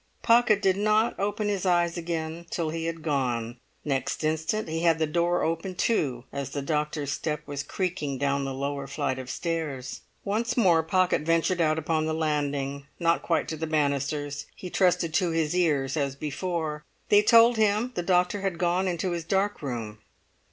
[0.23, 4.97] Pocket did not open his eyes again till he had gone; next instant he had
[4.97, 9.29] the door open too, as the doctor's step was creaking down the lower flight of
[9.29, 10.01] stairs.
[10.23, 15.13] Once more Pocket ventured out upon the landing, not quite to the banisters; he trusted
[15.13, 16.83] to his ears as before.
[17.09, 19.99] They told him the doctor had gone into his dark room.